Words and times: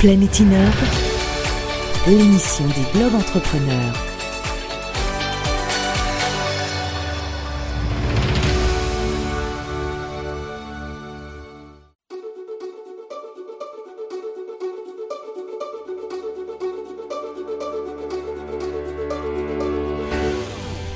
Planète 0.00 0.40
Innove, 0.40 0.84
l'émission 2.06 2.64
des 2.68 2.98
Globes 2.98 3.16
Entrepreneurs. 3.16 3.92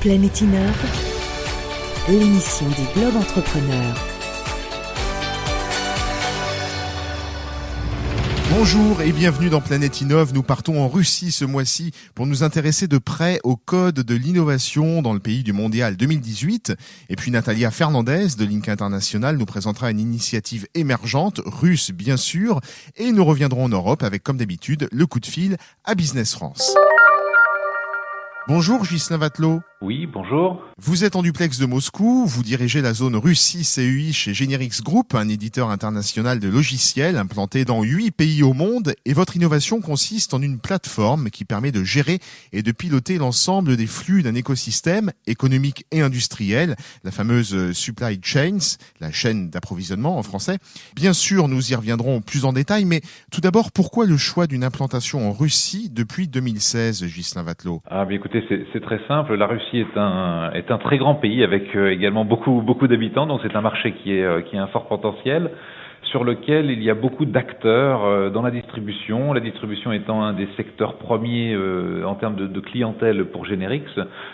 Planète 0.00 0.40
Innove, 0.40 0.64
l'émission 2.08 2.66
des 2.68 2.98
Globes 2.98 3.16
Entrepreneurs. 3.18 4.13
Bonjour 8.56 9.02
et 9.02 9.10
bienvenue 9.10 9.50
dans 9.50 9.60
Planète 9.60 10.00
Innove. 10.00 10.32
Nous 10.32 10.44
partons 10.44 10.80
en 10.80 10.88
Russie 10.88 11.32
ce 11.32 11.44
mois-ci 11.44 11.90
pour 12.14 12.24
nous 12.24 12.44
intéresser 12.44 12.86
de 12.86 12.98
près 12.98 13.40
au 13.42 13.56
code 13.56 13.96
de 13.96 14.14
l'innovation 14.14 15.02
dans 15.02 15.12
le 15.12 15.18
pays 15.18 15.42
du 15.42 15.52
mondial 15.52 15.96
2018. 15.96 16.72
Et 17.08 17.16
puis 17.16 17.32
Natalia 17.32 17.72
Fernandez 17.72 18.28
de 18.38 18.44
Link 18.44 18.68
International 18.68 19.36
nous 19.36 19.44
présentera 19.44 19.90
une 19.90 19.98
initiative 19.98 20.68
émergente, 20.74 21.40
russe 21.44 21.90
bien 21.90 22.16
sûr. 22.16 22.60
Et 22.96 23.10
nous 23.10 23.24
reviendrons 23.24 23.64
en 23.64 23.68
Europe 23.68 24.04
avec 24.04 24.22
comme 24.22 24.36
d'habitude 24.36 24.88
le 24.92 25.06
coup 25.06 25.18
de 25.18 25.26
fil 25.26 25.56
à 25.84 25.96
Business 25.96 26.32
France. 26.32 26.76
Bonjour 28.46 28.84
Gislain 28.84 29.18
Vatelot. 29.18 29.62
Oui, 29.84 30.08
bonjour. 30.10 30.62
Vous 30.78 31.04
êtes 31.04 31.14
en 31.14 31.20
duplex 31.20 31.58
de 31.58 31.66
Moscou, 31.66 32.24
vous 32.26 32.42
dirigez 32.42 32.80
la 32.80 32.94
zone 32.94 33.16
Russie 33.16 33.64
CEI 33.64 34.14
chez 34.14 34.32
Generix 34.32 34.82
Group, 34.82 35.14
un 35.14 35.28
éditeur 35.28 35.68
international 35.68 36.40
de 36.40 36.48
logiciels 36.48 37.18
implanté 37.18 37.66
dans 37.66 37.82
huit 37.82 38.10
pays 38.10 38.42
au 38.42 38.54
monde, 38.54 38.94
et 39.04 39.12
votre 39.12 39.36
innovation 39.36 39.82
consiste 39.82 40.32
en 40.32 40.40
une 40.40 40.58
plateforme 40.58 41.28
qui 41.28 41.44
permet 41.44 41.70
de 41.70 41.84
gérer 41.84 42.18
et 42.54 42.62
de 42.62 42.72
piloter 42.72 43.18
l'ensemble 43.18 43.76
des 43.76 43.86
flux 43.86 44.22
d'un 44.22 44.34
écosystème 44.34 45.12
économique 45.26 45.84
et 45.92 46.00
industriel, 46.00 46.76
la 47.04 47.10
fameuse 47.10 47.72
supply 47.72 48.18
chains, 48.22 48.78
la 49.00 49.12
chaîne 49.12 49.50
d'approvisionnement 49.50 50.16
en 50.16 50.22
français. 50.22 50.56
Bien 50.96 51.12
sûr, 51.12 51.46
nous 51.46 51.72
y 51.72 51.74
reviendrons 51.74 52.22
plus 52.22 52.46
en 52.46 52.54
détail, 52.54 52.86
mais 52.86 53.02
tout 53.30 53.42
d'abord, 53.42 53.70
pourquoi 53.70 54.06
le 54.06 54.16
choix 54.16 54.46
d'une 54.46 54.64
implantation 54.64 55.28
en 55.28 55.32
Russie 55.32 55.90
depuis 55.92 56.26
2016, 56.26 57.04
Gislain 57.04 57.42
Vatelot? 57.42 57.82
Ah, 57.90 58.06
bien 58.06 58.16
écoutez, 58.16 58.42
c'est 58.72 58.80
très 58.80 59.06
simple. 59.06 59.34
La 59.34 59.46
Russie 59.46 59.73
est 59.78 59.96
un, 59.96 60.50
est 60.52 60.70
un 60.70 60.78
très 60.78 60.98
grand 60.98 61.14
pays 61.14 61.42
avec 61.42 61.74
euh, 61.76 61.90
également 61.90 62.24
beaucoup, 62.24 62.62
beaucoup 62.62 62.86
d'habitants, 62.86 63.26
donc 63.26 63.40
c'est 63.42 63.56
un 63.56 63.60
marché 63.60 63.92
qui, 63.92 64.16
est, 64.16 64.24
euh, 64.24 64.40
qui 64.42 64.56
a 64.56 64.62
un 64.62 64.66
fort 64.68 64.86
potentiel 64.86 65.50
sur 66.02 66.22
lequel 66.22 66.70
il 66.70 66.82
y 66.82 66.90
a 66.90 66.94
beaucoup 66.94 67.24
d'acteurs 67.24 68.04
euh, 68.04 68.30
dans 68.30 68.42
la 68.42 68.50
distribution, 68.50 69.32
la 69.32 69.40
distribution 69.40 69.90
étant 69.92 70.22
un 70.22 70.32
des 70.32 70.48
secteurs 70.56 70.94
premiers 70.94 71.56
en 72.04 72.14
termes 72.14 72.36
de, 72.36 72.60
clientèle 72.60 73.24
pour 73.26 73.44
Generix. 73.46 73.82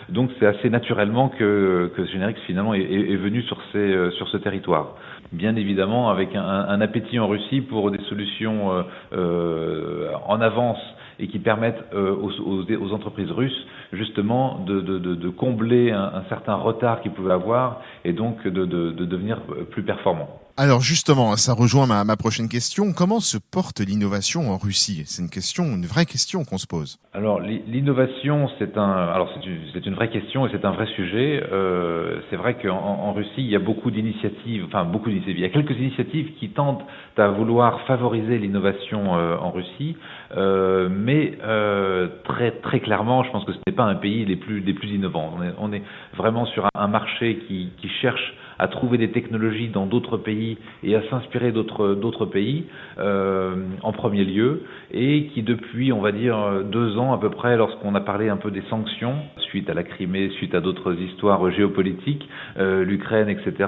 Donc 0.09 0.29
c'est 0.39 0.45
assez 0.45 0.69
naturellement 0.69 1.29
que, 1.29 1.91
que 1.95 2.05
Generix 2.05 2.35
finalement 2.45 2.73
est, 2.73 3.15
venu 3.15 3.41
sur, 3.43 3.57
ces, 3.71 4.11
sur 4.17 4.27
ce 4.27 4.37
territoire. 4.37 4.95
Bien 5.31 5.55
évidemment 5.55 6.09
avec 6.09 6.35
un, 6.35 6.81
appétit 6.81 7.19
en 7.19 7.27
Russie 7.27 7.61
pour 7.61 7.89
des 7.89 8.01
solutions 8.09 8.83
en 9.11 10.41
avance 10.41 10.79
et 11.19 11.27
qui 11.27 11.39
permettent 11.39 11.83
aux, 11.93 12.93
entreprises 12.93 13.31
russes 13.31 13.65
justement 13.93 14.59
de, 14.59 14.79
de, 14.81 14.97
de, 14.99 15.29
combler 15.29 15.91
un, 15.91 16.23
certain 16.29 16.55
retard 16.55 17.01
qu'ils 17.01 17.11
pouvaient 17.11 17.33
avoir 17.33 17.81
et 18.05 18.13
donc 18.13 18.47
de, 18.47 18.65
de 18.65 19.05
devenir 19.05 19.41
plus 19.71 19.83
performants. 19.83 20.39
Alors 20.63 20.81
justement, 20.81 21.35
ça 21.37 21.53
rejoint 21.53 21.87
ma, 21.87 22.03
ma 22.03 22.15
prochaine 22.17 22.47
question. 22.47 22.93
Comment 22.95 23.19
se 23.19 23.39
porte 23.39 23.79
l'innovation 23.79 24.51
en 24.51 24.59
Russie? 24.59 25.01
C'est 25.07 25.23
une 25.23 25.31
question, 25.31 25.63
une 25.63 25.87
vraie 25.87 26.05
question 26.05 26.43
qu'on 26.43 26.59
se 26.59 26.67
pose. 26.67 26.99
Alors 27.15 27.39
l'innovation, 27.39 28.47
c'est 28.59 28.77
un, 28.77 28.91
alors 28.91 29.33
c'est 29.73 29.85
une, 29.87 29.95
vraie 29.95 30.11
question 30.11 30.45
et 30.45 30.51
c'est 30.51 30.63
un 30.63 30.73
vrai 30.73 30.85
sujet. 30.95 31.41
Euh, 31.51 32.19
c'est 32.29 32.35
vrai 32.35 32.59
qu'en 32.61 32.77
en 32.77 33.11
Russie, 33.11 33.39
il 33.39 33.49
y 33.49 33.55
a 33.55 33.59
beaucoup 33.59 33.89
d'initiatives, 33.89 34.63
enfin 34.67 34.85
beaucoup 34.85 35.09
d'initiatives. 35.09 35.39
Il 35.39 35.41
y 35.41 35.45
a 35.45 35.49
quelques 35.49 35.75
initiatives 35.79 36.35
qui 36.39 36.49
tentent 36.49 36.85
à 37.17 37.29
vouloir 37.29 37.81
favoriser 37.87 38.37
l'innovation 38.37 39.17
euh, 39.17 39.37
en 39.37 39.49
Russie, 39.49 39.97
euh, 40.37 40.89
mais 40.91 41.39
très 42.23 42.51
très 42.61 42.81
clairement, 42.81 43.23
je 43.23 43.31
pense 43.31 43.45
que 43.45 43.53
ce 43.53 43.59
n'est 43.65 43.75
pas 43.75 43.85
un 43.85 43.95
pays 43.95 44.25
les 44.25 44.35
plus 44.35 44.61
des 44.61 44.75
plus 44.75 44.89
innovants. 44.89 45.39
On 45.57 45.73
est, 45.73 45.81
vraiment 46.15 46.45
sur 46.45 46.67
un, 46.75 46.87
marché 46.87 47.39
qui 47.47 47.89
cherche 47.99 48.35
à 48.61 48.67
trouver 48.67 48.99
des 48.99 49.09
technologies 49.09 49.69
dans 49.69 49.87
d'autres 49.87 50.17
pays 50.17 50.57
et 50.83 50.95
à 50.95 51.01
s'inspirer 51.09 51.51
d'autres 51.51 52.25
pays 52.27 52.65
euh, 52.99 53.55
en 53.81 53.91
premier 53.91 54.23
lieu 54.23 54.61
et 54.91 55.25
qui 55.33 55.41
depuis 55.41 55.91
on 55.91 55.99
va 55.99 56.11
dire 56.11 56.37
deux 56.63 56.95
ans 56.97 57.11
à 57.11 57.17
peu 57.17 57.31
près 57.31 57.57
lorsqu'on 57.57 57.95
a 57.95 58.01
parlé 58.01 58.29
un 58.29 58.37
peu 58.37 58.51
des 58.51 58.61
sanctions 58.69 59.15
suite 59.49 59.67
à 59.69 59.73
la 59.73 59.83
Crimée 59.83 60.29
suite 60.37 60.53
à 60.53 60.61
d'autres 60.61 60.93
histoires 60.93 61.49
géopolitiques 61.49 62.29
euh, 62.59 62.85
l'Ukraine 62.85 63.29
etc 63.29 63.67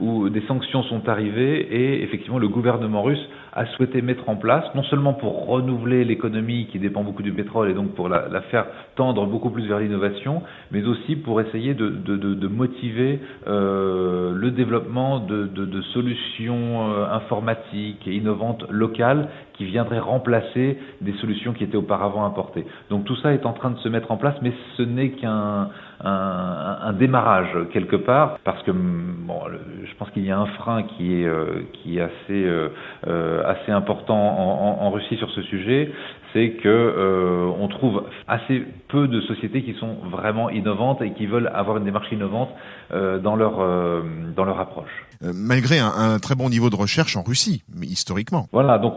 où 0.00 0.28
des 0.28 0.42
sanctions 0.42 0.84
sont 0.84 1.08
arrivées 1.08 1.58
et 1.60 2.04
effectivement 2.04 2.38
le 2.38 2.48
gouvernement 2.48 3.02
russe 3.02 3.28
a 3.58 3.66
souhaité 3.66 4.02
mettre 4.02 4.28
en 4.28 4.36
place, 4.36 4.64
non 4.74 4.84
seulement 4.84 5.14
pour 5.14 5.46
renouveler 5.46 6.04
l'économie 6.04 6.66
qui 6.70 6.78
dépend 6.78 7.02
beaucoup 7.02 7.22
du 7.22 7.32
pétrole 7.32 7.70
et 7.70 7.74
donc 7.74 7.94
pour 7.94 8.08
la, 8.08 8.28
la 8.28 8.40
faire 8.42 8.66
tendre 8.94 9.26
beaucoup 9.26 9.50
plus 9.50 9.66
vers 9.66 9.80
l'innovation, 9.80 10.42
mais 10.70 10.84
aussi 10.84 11.16
pour 11.16 11.40
essayer 11.40 11.74
de, 11.74 11.88
de, 11.88 12.16
de, 12.16 12.34
de 12.34 12.48
motiver 12.48 13.20
euh, 13.48 14.27
le 14.32 14.50
développement 14.50 15.20
de, 15.20 15.82
solutions 15.92 16.92
euh, 16.92 17.06
informatiques 17.10 18.06
et 18.06 18.14
innovantes 18.14 18.64
locales 18.70 19.28
qui 19.58 19.64
viendraient 19.66 19.98
remplacer 19.98 20.78
des 21.00 21.12
solutions 21.14 21.52
qui 21.52 21.64
étaient 21.64 21.76
auparavant 21.76 22.24
importées. 22.24 22.64
Donc 22.90 23.04
tout 23.04 23.16
ça 23.16 23.34
est 23.34 23.44
en 23.44 23.52
train 23.52 23.70
de 23.70 23.78
se 23.78 23.88
mettre 23.88 24.10
en 24.10 24.16
place, 24.16 24.36
mais 24.40 24.52
ce 24.76 24.82
n'est 24.82 25.10
qu'un 25.10 25.68
un, 26.00 26.78
un, 26.84 26.92
démarrage 26.92 27.56
quelque 27.72 27.96
part, 27.96 28.38
parce 28.44 28.62
que 28.62 28.70
bon, 28.70 29.40
je 29.84 29.94
pense 29.96 30.08
qu'il 30.10 30.24
y 30.24 30.30
a 30.30 30.38
un 30.38 30.46
frein 30.46 30.84
qui 30.84 31.22
est, 31.22 31.26
euh, 31.26 31.62
qui 31.72 31.98
est 31.98 32.02
assez, 32.02 32.44
euh, 32.44 33.42
assez 33.44 33.72
important 33.72 34.16
en, 34.16 34.80
en, 34.80 34.86
en, 34.86 34.90
Russie 34.90 35.16
sur 35.16 35.30
ce 35.30 35.42
sujet, 35.42 35.92
c'est 36.32 36.50
que 36.62 36.68
euh, 36.68 37.50
on 37.58 37.68
trouve 37.68 38.04
assez 38.26 38.64
peu 38.88 39.08
de 39.08 39.20
sociétés 39.22 39.62
qui 39.62 39.74
sont 39.74 39.96
vraiment 40.10 40.50
innovantes 40.50 41.00
et 41.02 41.12
qui 41.12 41.26
veulent 41.26 41.50
avoir 41.54 41.78
une 41.78 41.84
démarche 41.84 42.10
innovante 42.12 42.50
euh, 42.92 43.18
dans 43.18 43.36
leur 43.36 43.60
euh, 43.60 44.02
dans 44.36 44.44
leur 44.44 44.60
approche. 44.60 45.06
malgré 45.20 45.78
un, 45.78 45.88
un, 45.96 46.18
très 46.18 46.34
bon 46.34 46.48
niveau 46.48 46.70
de 46.70 46.76
recherche 46.76 47.16
en 47.16 47.22
Russie, 47.22 47.62
mais 47.74 47.86
historiquement. 47.86 48.46
Voilà, 48.52 48.78
donc 48.78 48.94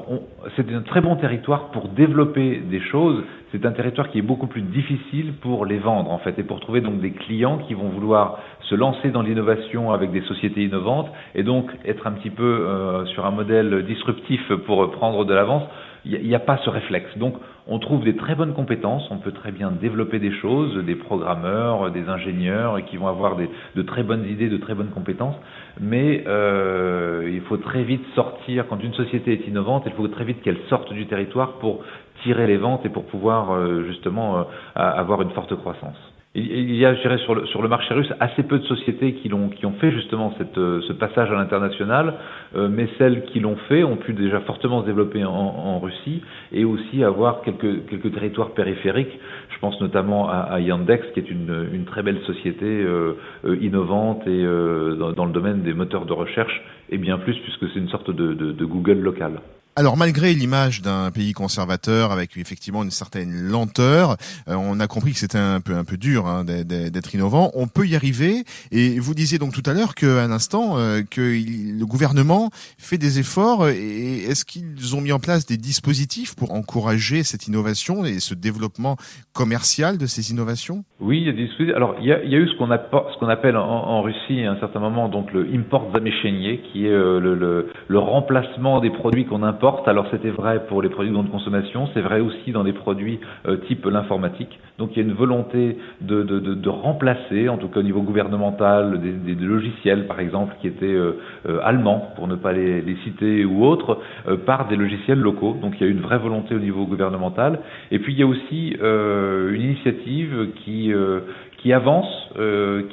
c'est 0.55 0.73
un 0.73 0.81
très 0.81 1.01
bon 1.01 1.15
territoire 1.15 1.71
pour 1.71 1.87
développer 1.87 2.57
des 2.57 2.81
choses. 2.81 3.23
C'est 3.51 3.65
un 3.65 3.71
territoire 3.71 4.09
qui 4.09 4.19
est 4.19 4.23
beaucoup 4.23 4.47
plus 4.47 4.61
difficile 4.61 5.33
pour 5.41 5.65
les 5.65 5.77
vendre 5.77 6.11
en 6.11 6.17
fait 6.19 6.37
et 6.39 6.43
pour 6.43 6.59
trouver 6.59 6.81
donc 6.81 6.99
des 6.99 7.11
clients 7.11 7.57
qui 7.59 7.73
vont 7.73 7.89
vouloir 7.89 8.39
se 8.61 8.75
lancer 8.75 9.09
dans 9.09 9.21
l'innovation 9.21 9.91
avec 9.91 10.11
des 10.11 10.21
sociétés 10.21 10.63
innovantes 10.63 11.09
et 11.35 11.43
donc 11.43 11.69
être 11.85 12.07
un 12.07 12.11
petit 12.11 12.29
peu 12.29 12.43
euh, 12.43 13.05
sur 13.07 13.25
un 13.25 13.31
modèle 13.31 13.85
disruptif 13.85 14.41
pour 14.65 14.91
prendre 14.91 15.25
de 15.25 15.33
l'avance 15.33 15.63
il 16.05 16.27
n'y 16.27 16.35
a, 16.35 16.39
pas 16.39 16.57
ce 16.57 16.69
réflexe. 16.69 17.17
Donc, 17.17 17.35
on 17.67 17.77
trouve 17.77 18.03
des 18.03 18.15
très 18.15 18.33
bonnes 18.33 18.53
compétences, 18.53 19.07
on 19.11 19.17
peut 19.17 19.31
très 19.31 19.51
bien 19.51 19.71
développer 19.71 20.19
des 20.19 20.31
choses, 20.31 20.83
des 20.83 20.95
programmeurs, 20.95 21.91
des 21.91 22.09
ingénieurs, 22.09 22.83
qui 22.85 22.97
vont 22.97 23.07
avoir 23.07 23.35
de 23.37 23.81
très 23.83 24.03
bonnes 24.03 24.25
idées, 24.25 24.49
de 24.49 24.57
très 24.57 24.73
bonnes 24.73 24.89
compétences, 24.89 25.35
mais 25.79 26.23
euh, 26.27 27.29
il 27.31 27.41
faut 27.41 27.57
très 27.57 27.83
vite 27.83 28.03
sortir, 28.15 28.67
quand 28.67 28.83
une 28.83 28.93
société 28.93 29.33
est 29.33 29.47
innovante, 29.47 29.83
il 29.85 29.91
faut 29.93 30.07
très 30.07 30.25
vite 30.25 30.41
qu'elle 30.41 30.59
sorte 30.69 30.91
du 30.91 31.05
territoire 31.05 31.53
pour 31.53 31.83
tirer 32.23 32.47
les 32.47 32.57
ventes 32.57 32.85
et 32.85 32.89
pour 32.89 33.05
pouvoir 33.05 33.51
euh, 33.51 33.83
justement 33.87 34.37
euh, 34.37 34.43
avoir 34.75 35.21
une 35.21 35.31
forte 35.31 35.55
croissance. 35.55 36.10
Il 36.33 36.75
y 36.75 36.85
a, 36.85 36.95
sur 36.95 37.35
le, 37.35 37.67
marché 37.67 37.93
russe, 37.93 38.11
assez 38.21 38.43
peu 38.43 38.59
de 38.59 38.63
sociétés 38.63 39.15
qui, 39.15 39.33
ont 39.33 39.73
fait 39.81 39.91
justement 39.91 40.33
cette, 40.37 40.55
ce 40.55 40.93
passage 40.93 41.29
à 41.29 41.33
l'international, 41.33 42.13
euh, 42.55 42.69
mais 42.71 42.87
celles 42.97 43.25
qui 43.25 43.41
l'ont 43.41 43.57
fait 43.67 43.83
ont 43.83 43.97
pu 43.97 44.13
déjà 44.13 44.39
fortement 44.39 44.81
se 44.81 44.85
développer 44.85 45.25
en, 45.25 45.79
Russie 45.79 46.21
et 46.53 46.63
aussi 46.63 47.03
avoir 47.03 47.41
quelques, 47.41 48.13
territoires 48.13 48.51
périphériques. 48.51 49.19
Je 49.49 49.59
pense 49.59 49.79
notamment 49.81 50.29
à, 50.29 50.61
Yandex, 50.61 51.05
qui 51.13 51.19
est 51.19 51.29
une, 51.29 51.83
très 51.85 52.01
belle 52.01 52.21
société 52.21 52.65
euh, 52.65 53.17
euh, 53.43 53.57
innovante 53.59 54.25
et 54.25 54.45
euh, 54.45 54.95
dans, 55.13 55.25
le 55.25 55.33
domaine 55.33 55.63
des 55.63 55.73
moteurs 55.73 56.05
de 56.05 56.13
recherche, 56.13 56.61
et 56.89 56.97
bien 56.97 57.17
plus, 57.17 57.37
puisque 57.39 57.67
c'est 57.73 57.79
une 57.79 57.89
sorte 57.89 58.09
de, 58.09 58.33
de 58.33 58.65
Google 58.65 58.99
local. 58.99 59.41
Alors 59.77 59.95
malgré 59.95 60.33
l'image 60.33 60.81
d'un 60.81 61.11
pays 61.11 61.31
conservateur 61.31 62.11
avec 62.11 62.35
effectivement 62.35 62.83
une 62.83 62.91
certaine 62.91 63.31
lenteur, 63.31 64.17
euh, 64.49 64.55
on 64.55 64.81
a 64.81 64.87
compris 64.87 65.13
que 65.13 65.17
c'était 65.17 65.37
un 65.37 65.61
peu 65.61 65.75
un 65.75 65.85
peu 65.85 65.95
dur 65.95 66.27
hein, 66.27 66.43
d'être 66.43 67.15
innovant. 67.15 67.51
On 67.53 67.67
peut 67.67 67.87
y 67.87 67.95
arriver. 67.95 68.43
Et 68.73 68.99
vous 68.99 69.15
disiez 69.15 69.39
donc 69.39 69.53
tout 69.53 69.63
à 69.65 69.73
l'heure 69.73 69.95
qu'à 69.95 70.27
l'instant 70.27 70.77
euh, 70.77 71.03
que 71.09 71.21
le 71.21 71.85
gouvernement 71.85 72.49
fait 72.77 72.97
des 72.97 73.19
efforts. 73.19 73.69
Et 73.69 74.23
est-ce 74.23 74.43
qu'ils 74.43 74.93
ont 74.93 74.99
mis 74.99 75.13
en 75.13 75.19
place 75.19 75.45
des 75.45 75.55
dispositifs 75.55 76.35
pour 76.35 76.51
encourager 76.51 77.23
cette 77.23 77.47
innovation 77.47 78.03
et 78.03 78.19
ce 78.19 78.35
développement 78.35 78.97
commercial 79.31 79.97
de 79.97 80.05
ces 80.05 80.31
innovations? 80.31 80.83
Oui, 80.99 81.19
il 81.19 81.27
y 81.27 81.29
a 81.29 81.31
des 81.31 81.45
dispositifs. 81.45 81.77
Alors 81.77 81.95
il 82.01 82.07
y 82.07 82.11
a, 82.11 82.21
eu 82.25 82.49
ce 82.49 82.57
qu'on 82.57 83.29
appelle 83.29 83.55
en, 83.55 84.01
Russie 84.01 84.43
à 84.43 84.51
un 84.51 84.59
certain 84.59 84.81
moment 84.81 85.07
donc 85.07 85.31
le 85.31 85.47
import 85.53 85.87
zameshenie, 85.93 86.59
qui 86.73 86.87
est 86.87 86.89
euh, 86.89 87.21
le, 87.21 87.69
le 87.87 87.99
remplacement 87.99 88.81
des 88.81 88.89
produits 88.89 89.25
qu'on 89.25 89.43
importe 89.43 89.60
Alors 89.63 90.07
c'était 90.09 90.31
vrai 90.31 90.65
pour 90.67 90.81
les 90.81 90.89
produits 90.89 91.11
de 91.11 91.29
consommation, 91.29 91.87
c'est 91.93 92.01
vrai 92.01 92.19
aussi 92.19 92.51
dans 92.51 92.63
des 92.63 92.73
produits 92.73 93.19
euh, 93.47 93.57
type 93.67 93.85
l'informatique. 93.85 94.59
Donc 94.79 94.89
il 94.93 94.97
y 94.97 95.05
a 95.05 95.07
une 95.07 95.13
volonté 95.13 95.77
de, 96.01 96.69
remplacer, 96.69 97.47
en 97.47 97.57
tout 97.57 97.67
cas 97.67 97.81
au 97.81 97.83
niveau 97.83 98.01
gouvernemental, 98.01 98.99
des, 98.99 99.35
logiciels 99.35 100.07
par 100.07 100.19
exemple 100.19 100.55
qui 100.61 100.67
étaient 100.67 100.85
euh, 100.85 101.19
euh, 101.47 101.59
allemands, 101.63 102.11
pour 102.15 102.27
ne 102.27 102.35
pas 102.35 102.53
les, 102.53 102.83
citer 103.03 103.45
ou 103.45 103.63
autres, 103.63 103.99
par 104.47 104.67
des 104.67 104.75
logiciels 104.75 105.19
locaux. 105.19 105.55
Donc 105.61 105.75
il 105.79 105.85
y 105.85 105.89
a 105.89 105.91
une 105.91 106.01
vraie 106.01 106.17
volonté 106.17 106.55
au 106.55 106.59
niveau 106.59 106.85
gouvernemental. 106.85 107.59
Et 107.91 107.99
puis 107.99 108.13
il 108.13 108.19
y 108.19 108.23
a 108.23 108.27
aussi 108.27 108.75
une 108.81 109.61
initiative 109.61 110.49
qui 110.55 111.73
avance, 111.73 112.29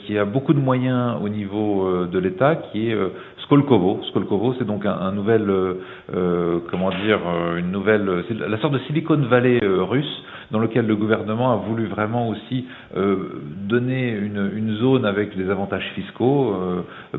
qui 0.05 0.19
a 0.19 0.25
beaucoup 0.27 0.53
de 0.53 0.61
moyens 0.61 1.17
au 1.23 1.29
niveau 1.31 2.07
de 2.07 2.19
l'État, 2.19 2.57
qui 2.57 2.91
est 2.91 2.97
Skolkovo. 3.49 4.01
Skolkovo, 4.11 4.55
c'est 4.59 4.67
donc 4.67 4.85
un, 4.85 5.11
nouvel, 5.13 5.49
euh, 5.49 6.59
comment 6.71 6.91
dire, 6.91 7.19
une 7.57 7.73
nouvelle, 7.73 8.25
c'est 8.29 8.39
la 8.39 8.59
sorte 8.59 8.75
de 8.75 8.79
Silicon 8.81 9.17
Valley 9.17 9.59
russe, 9.63 10.23
dans 10.51 10.59
lequel 10.59 10.87
le 10.87 10.97
gouvernement 10.97 11.53
a 11.53 11.57
voulu 11.57 11.87
vraiment 11.87 12.29
aussi 12.29 12.67
donner 12.95 14.11
une, 14.11 14.51
une, 14.55 14.77
zone 14.77 15.07
avec 15.07 15.35
des 15.35 15.49
avantages 15.51 15.91
fiscaux, 15.95 16.55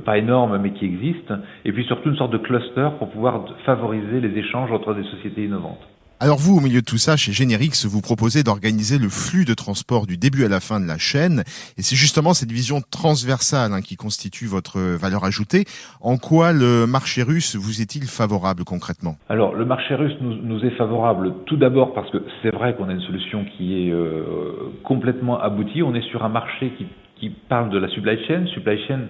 pas 0.05 0.19
énormes 0.19 0.59
mais 0.61 0.71
qui 0.71 0.85
existent, 0.85 1.35
et 1.65 1.71
puis 1.71 1.83
surtout 1.85 2.09
une 2.09 2.15
sorte 2.17 2.31
de 2.31 2.37
cluster 2.37 2.89
pour 2.99 3.09
pouvoir 3.09 3.45
favoriser 3.65 4.19
les 4.19 4.37
échanges 4.37 4.71
entre 4.71 4.93
des 4.93 5.03
sociétés 5.03 5.45
innovantes. 5.45 5.85
Alors 6.21 6.37
vous, 6.37 6.57
au 6.57 6.59
milieu 6.59 6.81
de 6.81 6.85
tout 6.85 6.97
ça, 6.97 7.15
chez 7.15 7.31
Generix, 7.31 7.85
vous 7.85 8.01
proposez 8.01 8.43
d'organiser 8.43 8.97
le 8.97 9.07
flux 9.07 9.45
de 9.45 9.53
transport 9.53 10.05
du 10.05 10.17
début 10.17 10.43
à 10.43 10.49
la 10.49 10.59
fin 10.59 10.81
de 10.81 10.85
la 10.85 10.97
chaîne. 10.97 11.45
Et 11.77 11.81
c'est 11.81 11.95
justement 11.95 12.33
cette 12.33 12.51
vision 12.51 12.81
transversale 12.91 13.71
hein, 13.71 13.81
qui 13.81 13.95
constitue 13.95 14.45
votre 14.45 14.81
valeur 14.81 15.23
ajoutée. 15.23 15.63
En 16.01 16.17
quoi 16.17 16.51
le 16.51 16.85
marché 16.85 17.23
russe 17.23 17.55
vous 17.55 17.79
est-il 17.79 18.03
favorable 18.03 18.65
concrètement? 18.65 19.15
Alors 19.29 19.55
le 19.55 19.63
marché 19.63 19.95
russe 19.95 20.11
nous, 20.19 20.35
nous 20.35 20.65
est 20.65 20.75
favorable 20.75 21.35
tout 21.45 21.55
d'abord 21.55 21.93
parce 21.93 22.11
que 22.11 22.17
c'est 22.41 22.53
vrai 22.53 22.75
qu'on 22.75 22.89
a 22.89 22.91
une 22.91 23.01
solution 23.03 23.45
qui 23.55 23.87
est 23.87 23.89
euh, 23.89 24.73
complètement 24.83 25.39
aboutie. 25.39 25.83
On 25.83 25.95
est 25.95 26.05
sur 26.09 26.25
un 26.25 26.29
marché 26.29 26.73
qui, 26.77 26.85
qui 27.15 27.29
parle 27.29 27.69
de 27.69 27.77
la 27.77 27.87
supply 27.87 28.17
chain. 28.27 28.45
Supply 28.53 28.77
chain, 28.89 29.03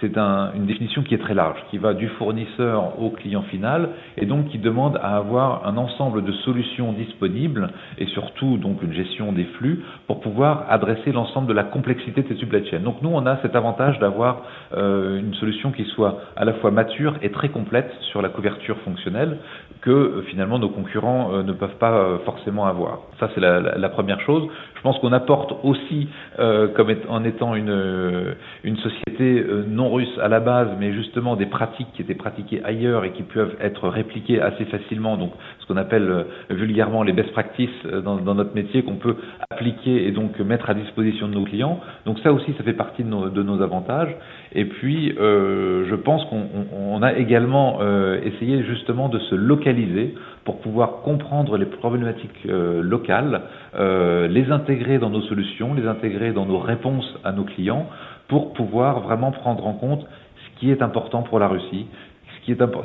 c'est 0.00 0.16
un, 0.16 0.52
une 0.54 0.66
définition 0.66 1.02
qui 1.02 1.14
est 1.14 1.18
très 1.18 1.34
large, 1.34 1.58
qui 1.70 1.78
va 1.78 1.94
du 1.94 2.08
fournisseur 2.08 3.00
au 3.00 3.10
client 3.10 3.42
final 3.42 3.90
et 4.16 4.26
donc 4.26 4.48
qui 4.48 4.58
demande 4.58 4.96
à 5.02 5.16
avoir 5.16 5.66
un 5.66 5.76
ensemble 5.76 6.24
de 6.24 6.32
solutions 6.32 6.92
disponibles 6.92 7.70
et 7.98 8.06
surtout 8.06 8.56
donc 8.58 8.82
une 8.82 8.92
gestion 8.92 9.32
des 9.32 9.44
flux 9.44 9.82
pour 10.06 10.20
pouvoir 10.20 10.66
adresser 10.68 11.12
l'ensemble 11.12 11.46
de 11.46 11.52
la 11.52 11.64
complexité 11.64 12.22
de 12.22 12.28
ces 12.28 12.36
supply 12.36 12.66
chains. 12.68 12.80
Donc 12.80 13.02
nous 13.02 13.10
on 13.10 13.26
a 13.26 13.36
cet 13.42 13.56
avantage 13.56 13.98
d'avoir 13.98 14.42
euh, 14.76 15.18
une 15.18 15.34
solution 15.34 15.70
qui 15.72 15.84
soit 15.84 16.20
à 16.36 16.44
la 16.44 16.54
fois 16.54 16.70
mature 16.70 17.16
et 17.22 17.30
très 17.30 17.48
complète 17.48 17.92
sur 18.10 18.22
la 18.22 18.28
couverture 18.28 18.78
fonctionnelle 18.78 19.38
que 19.80 19.90
euh, 19.90 20.22
finalement 20.22 20.58
nos 20.58 20.68
concurrents 20.68 21.32
euh, 21.32 21.42
ne 21.42 21.52
peuvent 21.52 21.76
pas 21.78 21.92
euh, 21.92 22.18
forcément 22.24 22.66
avoir. 22.66 23.00
Ça 23.20 23.30
c'est 23.34 23.40
la, 23.40 23.60
la, 23.60 23.78
la, 23.78 23.88
première 23.88 24.20
chose. 24.20 24.48
Je 24.76 24.82
pense 24.82 24.98
qu'on 24.98 25.12
apporte 25.12 25.54
aussi 25.64 26.08
euh, 26.38 26.68
comme 26.68 26.94
en 27.08 27.24
étant 27.24 27.54
une, 27.54 28.34
une 28.64 28.76
société 28.78 29.44
non 29.66 29.92
russe 29.92 30.18
à 30.22 30.28
la 30.28 30.40
base, 30.40 30.68
mais 30.78 30.92
justement 30.92 31.36
des 31.36 31.46
pratiques 31.46 31.88
qui 31.94 32.02
étaient 32.02 32.14
pratiquées 32.14 32.62
ailleurs 32.64 33.04
et 33.04 33.12
qui 33.12 33.22
peuvent 33.22 33.56
être 33.60 33.88
répliquées 33.88 34.40
assez 34.40 34.64
facilement, 34.66 35.16
donc 35.16 35.32
ce 35.58 35.66
qu'on 35.66 35.76
appelle 35.76 36.26
vulgairement 36.50 37.02
les 37.02 37.12
best 37.12 37.32
practices 37.32 37.84
dans, 38.04 38.16
dans 38.16 38.34
notre 38.34 38.54
métier, 38.54 38.84
qu'on 38.84 38.96
peut 38.96 39.16
appliquer 39.50 40.06
et 40.06 40.12
donc 40.12 40.38
mettre 40.38 40.70
à 40.70 40.74
disposition 40.74 41.28
de 41.28 41.34
nos 41.34 41.44
clients. 41.44 41.80
Donc 42.06 42.20
ça 42.20 42.32
aussi, 42.32 42.54
ça 42.56 42.62
fait 42.62 42.72
partie 42.72 43.02
de 43.02 43.08
nos, 43.08 43.28
de 43.28 43.42
nos 43.42 43.60
avantages. 43.62 44.14
Et 44.54 44.64
puis, 44.64 45.14
euh, 45.18 45.86
je 45.88 45.94
pense 45.94 46.24
qu'on 46.26 46.46
on 46.72 47.02
a 47.02 47.14
également 47.14 47.78
euh, 47.80 48.20
essayé 48.22 48.62
justement 48.64 49.08
de 49.08 49.18
se 49.18 49.34
localiser 49.34 50.14
pour 50.44 50.60
pouvoir 50.60 51.02
comprendre 51.02 51.58
les 51.58 51.66
problématiques 51.66 52.46
euh, 52.48 52.82
locales, 52.82 53.42
les 53.78 54.50
intégrer 54.50 54.98
dans 54.98 55.10
nos 55.10 55.22
solutions, 55.22 55.74
les 55.74 55.86
intégrer 55.86 56.32
dans 56.32 56.46
nos 56.46 56.58
réponses 56.58 57.18
à 57.24 57.32
nos 57.32 57.44
clients, 57.44 57.86
pour 58.28 58.52
pouvoir 58.52 59.00
vraiment 59.00 59.30
prendre 59.30 59.66
en 59.66 59.74
compte 59.74 60.06
ce 60.36 60.60
qui 60.60 60.70
est 60.70 60.82
important 60.82 61.22
pour 61.22 61.38
la 61.38 61.48
Russie, 61.48 61.86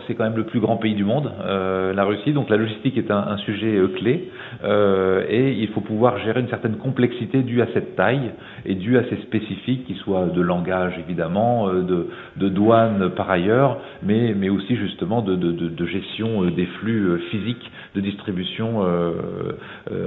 c'est 0.07 0.15
quand 0.15 0.23
même 0.23 0.37
le 0.37 0.45
plus 0.45 0.59
grand 0.59 0.77
pays 0.77 0.95
du 0.95 1.03
monde, 1.03 1.31
euh, 1.41 1.93
la 1.93 2.03
Russie. 2.03 2.33
Donc 2.33 2.49
la 2.49 2.57
logistique 2.57 2.97
est 2.97 3.11
un, 3.11 3.37
sujet 3.37 3.75
euh, 3.75 3.87
clé 3.87 4.29
euh, 4.63 5.23
et 5.29 5.53
il 5.53 5.67
faut 5.69 5.81
pouvoir 5.81 6.19
gérer 6.19 6.39
une 6.39 6.49
certaine 6.49 6.77
complexité 6.77 7.41
due 7.41 7.61
à 7.61 7.67
cette 7.73 7.95
taille 7.95 8.31
et 8.65 8.75
due 8.75 8.97
à 8.97 9.03
ces 9.09 9.17
spécifiques, 9.23 9.85
qui 9.85 9.95
soient 9.95 10.25
de 10.25 10.41
langage 10.41 10.93
évidemment, 10.99 11.67
de, 11.67 12.07
de 12.37 12.49
douane 12.49 13.11
par 13.15 13.29
ailleurs, 13.29 13.79
mais, 14.01 14.33
mais 14.33 14.49
aussi 14.49 14.75
justement 14.75 15.21
de 15.21 15.85
gestion 15.85 16.43
des 16.45 16.65
flux 16.79 17.19
physiques 17.29 17.71
de 17.95 18.01
distribution 18.01 18.81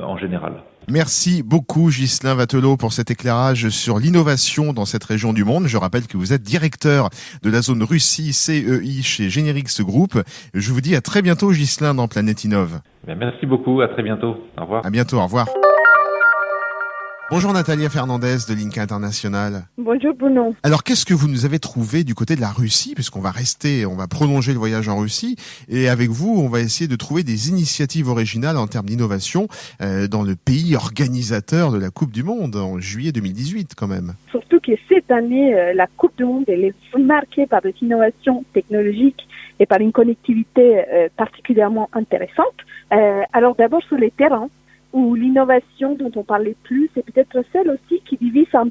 en 0.03 0.17
général. 0.17 0.53
Merci 0.89 1.43
beaucoup 1.43 1.91
Ghislain 1.91 2.35
Vatelot 2.37 2.77
pour 2.77 2.93
cet 2.93 3.11
éclairage 3.11 3.71
sur 3.71 3.99
l'innovation 3.99 4.73
dans 4.73 4.85
cette 4.85 5.03
région 5.03 5.33
du 5.33 5.45
monde. 5.45 5.67
Je 5.67 5.77
rappelle 5.77 6.07
que 6.07 6.17
vous 6.17 6.33
êtes 6.33 6.43
directeur 6.43 7.11
de 7.43 7.51
la 7.51 7.61
zone 7.61 7.83
Russie 7.83 8.33
CEI 8.33 9.03
chez 9.03 9.29
Generix 9.29 9.81
Group. 9.81 10.23
Je 10.55 10.73
vous 10.73 10.81
dis 10.81 10.95
à 10.95 11.01
très 11.01 11.23
bientôt 11.23 11.51
Ghislain 11.51 11.95
dans 11.95 12.07
Planète 12.07 12.45
Innove. 12.45 12.81
Merci 13.07 13.47
beaucoup, 13.47 13.81
à 13.81 13.89
très 13.89 14.05
bientôt. 14.05 14.37
Au 14.59 14.63
revoir. 14.63 14.87
À 14.87 14.91
bientôt, 14.91 15.19
au 15.19 15.25
revoir. 15.25 15.49
Bonjour 17.29 17.53
Natalia 17.53 17.91
Fernandez 17.91 18.37
de 18.49 18.55
Link 18.55 18.79
International. 18.79 19.65
Bonjour 19.79 20.15
Bruno. 20.15 20.55
Alors 20.63 20.85
qu'est-ce 20.85 21.05
que 21.05 21.13
vous 21.13 21.27
nous 21.27 21.45
avez 21.45 21.59
trouvé 21.59 22.05
du 22.05 22.15
côté 22.15 22.37
de 22.37 22.41
la 22.41 22.51
Russie 22.51 22.95
puisqu'on 22.95 23.21
va 23.21 23.33
rester, 23.33 23.85
on 23.85 23.97
va 23.97 24.07
prolonger 24.07 24.53
le 24.53 24.59
voyage 24.59 24.89
en 24.89 24.97
Russie 24.99 25.35
et 25.69 25.89
avec 25.89 26.11
vous 26.11 26.41
on 26.41 26.49
va 26.49 26.61
essayer 26.61 26.87
de 26.87 26.95
trouver 26.95 27.25
des 27.25 27.49
initiatives 27.49 28.09
originales 28.09 28.57
en 28.57 28.69
termes 28.69 28.87
d'innovation 28.87 29.49
euh, 29.81 30.07
dans 30.07 30.23
le 30.23 30.37
pays 30.37 30.77
organisateur 30.77 31.73
de 31.73 31.79
la 31.79 31.91
Coupe 31.91 32.13
du 32.13 32.23
Monde 32.23 32.55
en 32.55 32.79
juillet 32.79 33.11
2018 33.11 33.75
quand 33.77 33.89
même. 33.89 34.13
Surtout 34.31 34.61
que 34.61 34.73
cette 34.89 35.11
année 35.11 35.53
euh, 35.53 35.75
la 35.75 35.89
Coupe 35.89 36.17
du 36.17 36.25
Monde 36.25 36.45
elle 36.47 36.63
est 36.63 36.75
marquée 36.97 37.49
par 37.49 37.61
des 37.61 37.75
innovations 37.83 38.45
technologiques 38.55 39.27
et 39.59 39.67
par 39.67 39.81
une 39.81 39.91
connectivité 39.91 40.85
euh, 40.93 41.09
particulièrement 41.17 41.89
intéressante. 41.93 42.55
Euh, 42.93 43.23
alors 43.33 43.57
d'abord 43.57 43.83
sur 43.83 43.97
les 43.97 44.13
terrains 44.13 44.49
où 44.93 45.15
l'innovation 45.15 45.95
dont 45.95 46.13
on 46.17 46.23
parlait 46.23 46.57
plus, 46.63 46.89
c'est 46.95 47.05
peut-être 47.05 47.45
celle 47.53 47.71
aussi 47.71 48.01
qui 48.05 48.17
divise 48.17 48.55
un 48.55 48.69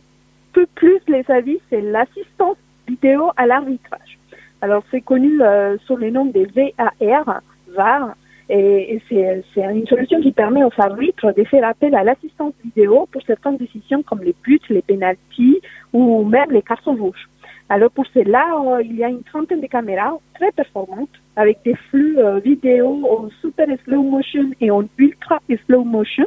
peu 0.54 0.66
plus 0.76 1.00
les 1.08 1.26
avis, 1.30 1.60
c'est 1.70 1.82
l'assistance 1.82 2.58
vidéo 2.88 3.32
à 3.36 3.46
l'arbitrage. 3.46 4.18
Alors 4.62 4.84
c'est 4.90 5.02
connu 5.02 5.42
euh, 5.42 5.78
sous 5.86 5.98
le 5.98 6.10
nom 6.10 6.26
des 6.26 6.46
VAR, 6.46 7.42
VAR, 7.76 8.16
et, 8.48 8.96
et 8.96 9.02
c'est 9.10 9.62
une 9.62 9.88
solution 9.88 10.22
qui 10.22 10.32
permet 10.32 10.64
aux 10.64 10.72
arbitres 10.78 11.32
de 11.34 11.44
faire 11.44 11.68
appel 11.68 11.96
à 11.96 12.04
l'assistance 12.04 12.54
vidéo 12.64 13.08
pour 13.12 13.22
certaines 13.24 13.58
décisions 13.58 14.04
comme 14.04 14.22
les 14.22 14.36
buts, 14.44 14.60
les 14.70 14.84
pénalties 14.84 15.60
ou 15.94 16.24
même 16.24 16.52
les 16.52 16.62
cartons 16.62 16.96
rouges. 16.96 17.28
Alors 17.70 17.92
pour 17.92 18.06
cela, 18.14 18.46
euh, 18.66 18.84
il 18.84 18.96
y 18.96 19.04
a 19.04 19.10
une 19.10 19.24
trentaine 19.24 19.62
de 19.62 19.68
caméras 19.68 20.18
très 20.36 20.52
performantes 20.52 21.10
avec 21.36 21.60
des 21.64 21.76
flux 21.90 22.18
euh, 22.18 22.40
vidéo 22.40 23.06
en 23.10 23.30
super 23.42 23.68
slow 23.84 24.04
motion 24.04 24.52
et 24.62 24.72
en 24.72 24.84
ultra 24.98 25.40
slow 25.66 25.84
motion, 25.84 26.26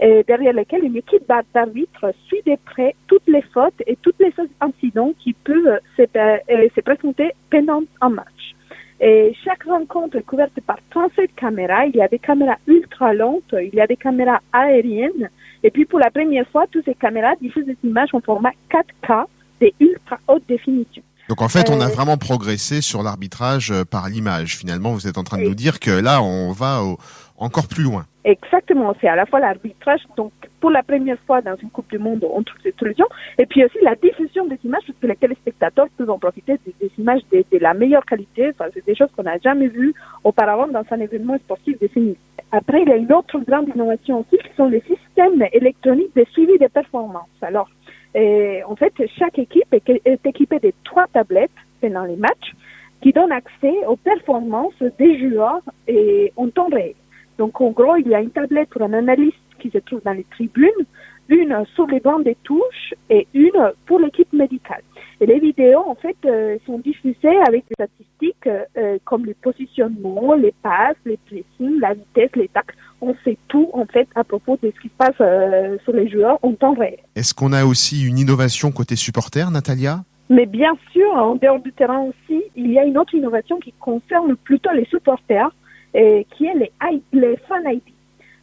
et 0.00 0.22
derrière 0.24 0.52
lesquels 0.52 0.84
une 0.84 0.96
équipe 0.96 1.26
d'arbitres 1.54 2.12
suit 2.26 2.42
de 2.46 2.56
près 2.64 2.94
toutes 3.06 3.26
les 3.26 3.42
fautes 3.42 3.82
et 3.86 3.96
tous 3.96 4.12
les 4.20 4.32
incidents 4.60 5.12
qui 5.18 5.32
peuvent 5.32 5.80
se, 5.96 6.02
euh, 6.02 6.68
se 6.74 6.80
présenter 6.82 7.30
pendant 7.50 7.82
un 8.00 8.10
match. 8.10 8.54
Et 9.00 9.34
chaque 9.44 9.64
rencontre 9.64 10.16
est 10.16 10.22
couverte 10.22 10.58
par 10.66 10.78
37 10.90 11.34
caméras. 11.34 11.86
Il 11.86 11.96
y 11.96 12.00
a 12.00 12.08
des 12.08 12.18
caméras 12.18 12.56
ultra 12.66 13.12
lentes, 13.12 13.54
il 13.60 13.74
y 13.74 13.80
a 13.80 13.86
des 13.86 13.96
caméras 13.96 14.40
aériennes. 14.52 15.28
Et 15.62 15.70
puis 15.70 15.84
pour 15.84 15.98
la 15.98 16.10
première 16.10 16.48
fois, 16.48 16.66
toutes 16.70 16.84
ces 16.86 16.94
caméras 16.94 17.34
diffusent 17.40 17.66
des 17.66 17.76
images 17.84 18.14
en 18.14 18.20
format 18.20 18.52
4K 18.70 19.26
de 19.60 19.72
ultra 19.80 20.18
haute 20.28 20.46
définition. 20.48 21.02
Donc 21.28 21.42
en 21.42 21.48
fait, 21.48 21.70
on 21.70 21.80
a 21.80 21.88
vraiment 21.88 22.16
progressé 22.16 22.80
sur 22.80 23.02
l'arbitrage 23.02 23.72
euh, 23.72 23.84
par 23.84 24.08
l'image. 24.08 24.56
Finalement, 24.56 24.92
vous 24.92 25.08
êtes 25.08 25.18
en 25.18 25.24
train 25.24 25.38
de 25.38 25.44
nous 25.44 25.56
dire 25.56 25.80
que 25.80 25.90
là, 25.90 26.22
on 26.22 26.52
va 26.52 26.82
au, 26.82 26.98
encore 27.38 27.66
plus 27.66 27.82
loin. 27.82 28.06
Exactement, 28.24 28.94
c'est 29.00 29.08
à 29.08 29.14
la 29.14 29.26
fois 29.26 29.38
l'arbitrage, 29.38 30.00
donc 30.16 30.32
pour 30.60 30.70
la 30.70 30.82
première 30.82 31.18
fois 31.26 31.42
dans 31.42 31.54
une 31.62 31.70
Coupe 31.70 31.88
du 31.90 31.98
Monde, 31.98 32.24
on 32.28 32.42
trouve 32.42 32.58
cette 32.62 32.78
solution, 32.78 33.06
et 33.38 33.46
puis 33.46 33.64
aussi 33.64 33.78
la 33.82 33.94
diffusion 33.94 34.46
des 34.46 34.58
images, 34.64 34.82
parce 34.86 34.98
que 34.98 35.06
les 35.06 35.14
téléspectateurs 35.14 35.86
peuvent 35.96 36.10
en 36.10 36.18
profiter 36.18 36.58
des, 36.66 36.74
des 36.80 36.90
images 36.98 37.20
de, 37.30 37.44
de, 37.52 37.58
la 37.58 37.72
meilleure 37.72 38.04
qualité, 38.04 38.50
enfin, 38.50 38.68
c'est 38.74 38.84
des 38.84 38.96
choses 38.96 39.10
qu'on 39.16 39.22
n'a 39.22 39.38
jamais 39.38 39.68
vues 39.68 39.94
auparavant 40.24 40.66
dans 40.66 40.82
un 40.90 41.00
événement 41.00 41.38
sportif 41.38 41.78
de 41.78 41.88
niveau. 41.94 42.16
Après, 42.50 42.82
il 42.82 42.88
y 42.88 42.92
a 42.92 42.96
une 42.96 43.12
autre 43.12 43.38
grande 43.46 43.68
innovation 43.68 44.20
aussi, 44.20 44.42
qui 44.42 44.56
sont 44.56 44.66
les 44.66 44.82
systèmes 44.82 45.44
électroniques 45.52 46.14
de 46.16 46.24
suivi 46.32 46.58
des 46.58 46.68
performances. 46.68 47.28
Alors, 47.42 47.68
et 48.16 48.64
en 48.64 48.74
fait, 48.76 48.94
chaque 49.18 49.38
équipe 49.38 49.72
est, 49.72 50.26
équipée 50.26 50.58
de 50.58 50.72
trois 50.84 51.06
tablettes 51.12 51.50
pendant 51.82 52.04
les 52.04 52.16
matchs 52.16 52.54
qui 53.02 53.12
donnent 53.12 53.30
accès 53.30 53.74
aux 53.86 53.96
performances 53.96 54.82
des 54.98 55.18
joueurs 55.18 55.60
et 55.86 56.32
en 56.36 56.48
temps 56.48 56.68
réel. 56.72 56.94
Donc, 57.36 57.60
en 57.60 57.72
gros, 57.72 57.96
il 57.96 58.08
y 58.08 58.14
a 58.14 58.20
une 58.20 58.30
tablette 58.30 58.70
pour 58.70 58.80
un 58.80 58.94
analyste 58.94 59.36
qui 59.58 59.68
se 59.68 59.78
trouve 59.78 60.00
dans 60.02 60.14
les 60.14 60.24
tribunes, 60.24 60.86
une 61.28 61.62
sur 61.74 61.86
les 61.88 62.00
bancs 62.00 62.24
des 62.24 62.36
touches 62.42 62.94
et 63.10 63.26
une 63.34 63.72
pour 63.84 64.00
l'équipe 64.00 64.32
médicale. 64.32 64.82
Et 65.20 65.26
les 65.26 65.38
vidéos, 65.38 65.84
en 65.86 65.94
fait, 65.94 66.16
euh, 66.24 66.56
sont 66.64 66.78
diffusées 66.78 67.36
avec 67.46 67.64
des 67.68 67.74
statistiques 67.74 68.48
euh, 68.78 68.98
comme 69.04 69.26
le 69.26 69.34
positionnement, 69.34 70.32
les 70.34 70.54
passes, 70.62 70.96
les 71.04 71.18
pressings, 71.18 71.80
la 71.80 71.92
vitesse, 71.92 72.34
les 72.34 72.48
tacs. 72.48 72.74
On 73.02 73.14
tout 73.48 73.70
en 73.72 73.86
fait 73.86 74.08
à 74.14 74.24
propos 74.24 74.58
de 74.62 74.72
ce 74.74 74.80
qui 74.80 74.88
se 74.88 74.94
passe 74.96 75.14
euh, 75.20 75.76
sur 75.84 75.92
les 75.92 76.08
joueurs 76.08 76.38
en 76.42 76.52
temps 76.52 76.74
réel. 76.74 76.98
Est-ce 77.14 77.34
qu'on 77.34 77.52
a 77.52 77.64
aussi 77.64 78.06
une 78.06 78.18
innovation 78.18 78.70
côté 78.72 78.96
supporter, 78.96 79.50
Natalia? 79.50 80.04
Mais 80.28 80.46
bien 80.46 80.76
sûr, 80.92 81.08
en 81.14 81.36
dehors 81.36 81.60
du 81.60 81.72
terrain 81.72 82.00
aussi, 82.00 82.42
il 82.56 82.72
y 82.72 82.78
a 82.78 82.84
une 82.84 82.98
autre 82.98 83.14
innovation 83.14 83.60
qui 83.60 83.72
concerne 83.78 84.34
plutôt 84.36 84.72
les 84.72 84.84
supporters, 84.86 85.50
et 85.96 86.26
qui 86.36 86.46
est 86.46 86.54
les, 86.54 86.72
les 87.12 87.36
fan 87.48 87.62
ID. 87.66 87.82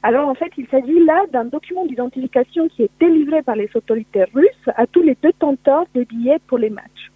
Alors 0.02 0.28
en 0.28 0.36
fait, 0.36 0.52
il 0.58 0.68
s'agit 0.68 1.00
là 1.06 1.24
d'un 1.32 1.46
document 1.46 1.86
d'identification 1.86 2.68
qui 2.68 2.84
est 2.84 2.90
délivré 3.00 3.42
par 3.42 3.56
les 3.56 3.70
autorités 3.74 4.26
russes 4.34 4.70
à 4.76 4.86
tous 4.88 5.02
les 5.02 5.16
détenteurs 5.22 5.86
de 5.94 6.04
billets 6.04 6.40
pour 6.48 6.58
les 6.58 6.70
matchs. 6.70 7.12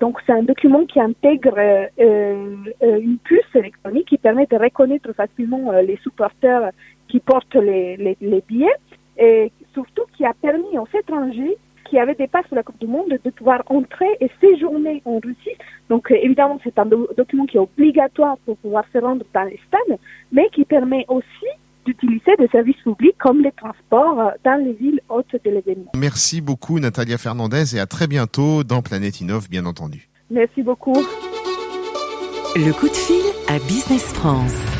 Donc 0.00 0.18
c'est 0.26 0.32
un 0.32 0.42
document 0.42 0.84
qui 0.84 1.00
intègre 1.00 1.54
euh, 1.56 1.86
euh, 2.00 3.00
une 3.00 3.18
puce 3.18 3.54
électronique 3.54 4.08
qui 4.08 4.18
permet 4.18 4.46
de 4.46 4.56
reconnaître 4.56 5.12
facilement 5.12 5.70
euh, 5.70 5.82
les 5.82 5.96
supporters 5.98 6.70
qui 7.08 7.20
portent 7.20 7.54
les, 7.54 7.96
les, 8.20 8.44
billets 8.48 8.74
et 9.16 9.52
surtout 9.72 10.02
qui 10.16 10.24
a 10.24 10.34
permis 10.34 10.76
aux 10.76 10.88
étrangers 10.98 11.56
qui 11.88 12.00
avaient 12.00 12.16
des 12.16 12.26
passes 12.26 12.46
pour 12.48 12.56
la 12.56 12.64
Coupe 12.64 12.80
du 12.80 12.88
Monde 12.88 13.16
de 13.24 13.30
pouvoir 13.30 13.62
entrer 13.66 14.08
et 14.20 14.28
séjourner 14.40 15.02
en 15.04 15.20
Russie. 15.20 15.56
Donc 15.88 16.10
évidemment 16.10 16.58
c'est 16.64 16.78
un 16.80 16.86
document 17.16 17.46
qui 17.46 17.56
est 17.56 17.60
obligatoire 17.60 18.38
pour 18.38 18.56
pouvoir 18.56 18.84
se 18.92 18.98
rendre 18.98 19.24
dans 19.32 19.44
les 19.44 19.60
stades, 19.68 19.98
mais 20.32 20.48
qui 20.52 20.64
permet 20.64 21.04
aussi 21.06 21.46
d'utiliser 21.86 22.32
des 22.38 22.48
services 22.48 22.80
publics 22.82 23.16
comme 23.18 23.40
les 23.40 23.52
transports 23.52 24.32
dans 24.44 24.62
les 24.64 24.74
villes 24.74 25.00
hautes 25.08 25.32
de 25.32 25.50
l'événement. 25.50 25.92
Merci 25.96 26.40
beaucoup 26.40 26.78
Natalia 26.78 27.18
Fernandez 27.18 27.76
et 27.76 27.80
à 27.80 27.86
très 27.86 28.06
bientôt 28.06 28.64
dans 28.64 28.82
Planète 28.82 29.20
Innov 29.20 29.48
bien 29.48 29.64
entendu. 29.64 30.08
Merci 30.30 30.62
beaucoup. 30.62 31.02
Le 32.56 32.72
coup 32.72 32.88
de 32.88 32.94
fil 32.94 33.22
à 33.48 33.58
Business 33.66 34.12
France. 34.12 34.75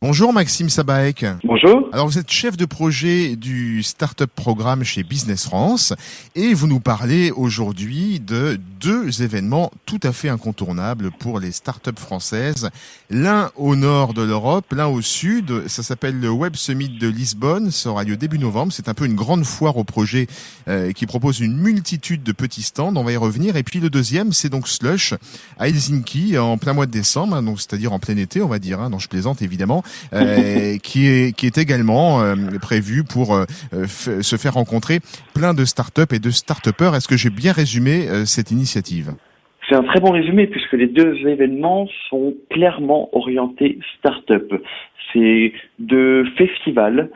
Bonjour 0.00 0.32
Maxime 0.32 0.68
Sabaek. 0.68 1.26
Bonjour. 1.42 1.88
Alors 1.92 2.06
vous 2.06 2.18
êtes 2.18 2.30
chef 2.30 2.56
de 2.56 2.66
projet 2.66 3.34
du 3.34 3.82
Startup 3.82 4.30
Programme 4.32 4.84
chez 4.84 5.02
Business 5.02 5.46
France 5.46 5.92
et 6.36 6.54
vous 6.54 6.68
nous 6.68 6.78
parlez 6.78 7.32
aujourd'hui 7.32 8.20
de 8.20 8.60
deux 8.78 9.22
événements 9.22 9.72
tout 9.86 9.98
à 10.04 10.12
fait 10.12 10.28
incontournables 10.28 11.10
pour 11.10 11.40
les 11.40 11.50
startups 11.50 11.98
françaises. 11.98 12.70
L'un 13.10 13.50
au 13.56 13.74
nord 13.74 14.14
de 14.14 14.22
l'Europe, 14.22 14.66
l'un 14.70 14.86
au 14.86 15.02
sud. 15.02 15.66
Ça 15.66 15.82
s'appelle 15.82 16.20
le 16.20 16.30
Web 16.30 16.54
Summit 16.54 16.90
de 16.90 17.08
Lisbonne. 17.08 17.72
Ça 17.72 17.90
aura 17.90 18.04
lieu 18.04 18.16
début 18.16 18.38
novembre. 18.38 18.72
C'est 18.72 18.88
un 18.88 18.94
peu 18.94 19.04
une 19.04 19.16
grande 19.16 19.44
foire 19.44 19.78
au 19.78 19.84
projet 19.84 20.28
euh, 20.68 20.92
qui 20.92 21.06
propose 21.06 21.40
une 21.40 21.56
multitude 21.56 22.22
de 22.22 22.30
petits 22.30 22.62
stands. 22.62 22.94
On 22.94 23.02
va 23.02 23.10
y 23.10 23.16
revenir. 23.16 23.56
Et 23.56 23.64
puis 23.64 23.80
le 23.80 23.90
deuxième, 23.90 24.32
c'est 24.32 24.48
donc 24.48 24.68
Slush 24.68 25.14
à 25.58 25.66
Helsinki 25.66 26.38
en 26.38 26.56
plein 26.56 26.72
mois 26.72 26.86
de 26.86 26.92
décembre, 26.92 27.34
hein, 27.34 27.42
donc 27.42 27.60
c'est-à-dire 27.60 27.92
en 27.92 27.98
plein 27.98 28.16
été, 28.16 28.42
on 28.42 28.48
va 28.48 28.60
dire. 28.60 28.80
Hein, 28.80 28.90
je 28.96 29.08
plaisante 29.08 29.42
évidemment. 29.42 29.82
Euh, 30.12 30.78
qui 30.82 31.06
est 31.06 31.58
également 31.58 32.20
euh, 32.20 32.34
prévu 32.60 33.04
pour 33.04 33.34
euh, 33.34 33.44
se 33.86 34.36
faire 34.36 34.54
rencontrer 34.54 34.98
plein 35.34 35.54
de 35.54 35.64
startups 35.64 36.14
et 36.14 36.18
de 36.18 36.30
start-upers. 36.30 36.94
Est-ce 36.94 37.08
que 37.08 37.16
j'ai 37.16 37.30
bien 37.30 37.52
résumé 37.52 38.06
cette 38.24 38.50
initiative? 38.50 39.12
C'est 39.68 39.76
un 39.76 39.82
très 39.82 40.00
bon 40.00 40.12
résumé 40.12 40.46
puisque 40.46 40.72
les 40.72 40.86
deux 40.86 41.14
événements 41.26 41.88
sont 42.08 42.34
clairement 42.50 43.10
orientés 43.12 43.78
start-up. 43.98 44.52
C'est 45.12 45.52
deux 45.78 46.24
festivals 46.36 47.10